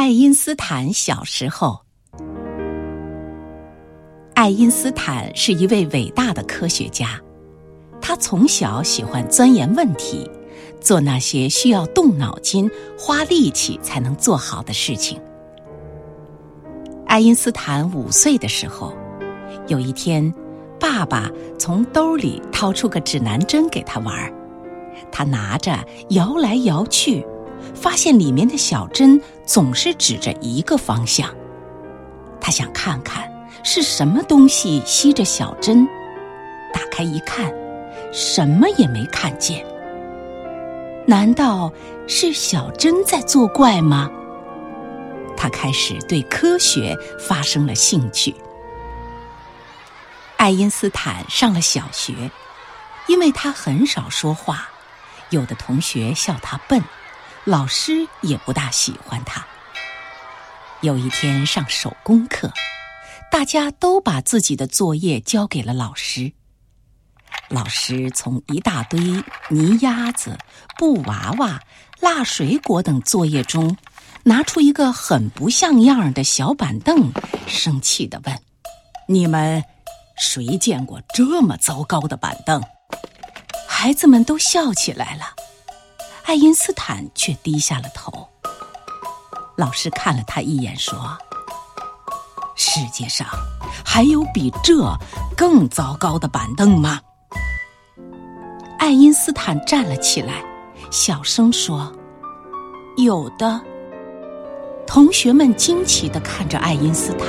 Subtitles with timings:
[0.00, 1.78] 爱因斯坦小时候，
[4.32, 7.20] 爱因斯坦是一位伟大的科学家。
[8.00, 10.26] 他从小喜欢钻研问题，
[10.80, 12.66] 做那些需要动脑筋、
[12.98, 15.20] 花力气才能做好的事情。
[17.06, 18.94] 爱因斯坦五岁的时候，
[19.68, 20.32] 有一天，
[20.80, 24.32] 爸爸从兜里掏出个指南针给他玩，
[25.12, 25.78] 他拿着
[26.08, 27.22] 摇来摇去。
[27.74, 31.28] 发现里面的小针总是指着一个方向，
[32.40, 33.30] 他想看看
[33.62, 35.86] 是什么东西吸着小针。
[36.72, 37.52] 打开一看，
[38.12, 39.64] 什么也没看见。
[41.06, 41.72] 难道
[42.06, 44.10] 是小针在作怪吗？
[45.36, 48.34] 他开始对科学发生了兴趣。
[50.36, 52.30] 爱因斯坦上了小学，
[53.08, 54.68] 因为他很少说话，
[55.30, 56.82] 有的同学笑他笨。
[57.44, 59.46] 老师也不大喜欢他。
[60.82, 62.52] 有一天上手工课，
[63.30, 66.32] 大家都把自己的作业交给了老师。
[67.48, 69.00] 老师从一大堆
[69.48, 70.38] 泥鸭子、
[70.76, 71.60] 布娃娃、
[72.00, 73.76] 蜡水果等作业中，
[74.24, 77.12] 拿出一个很不像样的小板凳，
[77.46, 78.38] 生气地问
[79.08, 79.64] ：“你们
[80.18, 82.62] 谁见过这么糟糕的板凳？”
[83.68, 85.34] 孩子们都笑起来了。
[86.30, 88.28] 爱因斯坦却低下了头。
[89.56, 91.18] 老师看了他一眼，说
[92.54, 93.26] ：“世界上
[93.84, 94.96] 还有比这
[95.36, 97.00] 更糟糕的板凳吗？”
[98.78, 100.44] 爱因斯坦站了起来，
[100.88, 101.92] 小声说
[102.96, 103.60] ：“有的。”
[104.86, 107.26] 同学们惊奇地看着爱因斯坦。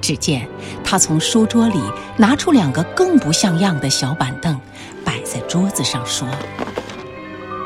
[0.00, 0.48] 只见
[0.82, 1.78] 他从书桌里
[2.16, 4.58] 拿出两个更不像样的小板凳，
[5.04, 6.26] 摆在桌子上，说。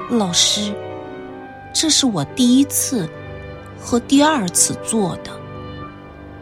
[0.08, 0.72] 老师，
[1.74, 3.08] 这是我第一次
[3.76, 5.32] 和第二次做的。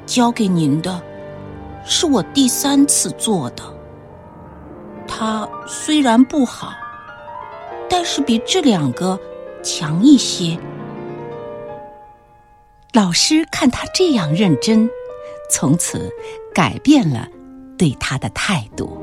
[0.05, 1.03] 交给您的，
[1.87, 3.63] 是我第三次做的。
[5.09, 6.75] 它虽然不好，
[7.89, 9.19] 但是比这两个
[9.63, 10.59] 强一些。
[12.93, 14.89] 老师看他这样认真，
[15.51, 16.13] 从此
[16.55, 17.27] 改变了
[17.79, 19.01] 对他的态度。